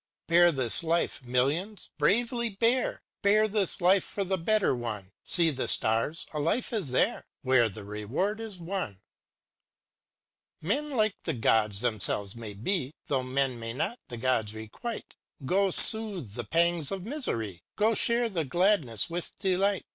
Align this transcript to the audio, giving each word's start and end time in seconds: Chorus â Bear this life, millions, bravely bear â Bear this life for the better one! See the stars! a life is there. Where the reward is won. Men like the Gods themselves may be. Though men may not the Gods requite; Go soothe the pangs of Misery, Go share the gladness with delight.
Chorus 0.27 0.31
â 0.31 0.33
Bear 0.33 0.51
this 0.65 0.83
life, 0.83 1.23
millions, 1.23 1.89
bravely 1.99 2.49
bear 2.49 2.91
â 2.91 3.21
Bear 3.21 3.47
this 3.47 3.79
life 3.81 4.03
for 4.03 4.23
the 4.23 4.35
better 4.35 4.73
one! 4.73 5.11
See 5.23 5.51
the 5.51 5.67
stars! 5.67 6.25
a 6.33 6.39
life 6.39 6.73
is 6.73 6.89
there. 6.89 7.23
Where 7.43 7.69
the 7.69 7.83
reward 7.83 8.39
is 8.39 8.57
won. 8.57 9.01
Men 10.59 10.89
like 10.89 11.17
the 11.25 11.35
Gods 11.35 11.81
themselves 11.81 12.35
may 12.35 12.55
be. 12.55 12.95
Though 13.09 13.21
men 13.21 13.59
may 13.59 13.73
not 13.73 13.99
the 14.07 14.17
Gods 14.17 14.55
requite; 14.55 15.13
Go 15.45 15.69
soothe 15.69 16.33
the 16.33 16.45
pangs 16.45 16.91
of 16.91 17.05
Misery, 17.05 17.61
Go 17.75 17.93
share 17.93 18.27
the 18.27 18.43
gladness 18.43 19.07
with 19.07 19.37
delight. 19.37 19.85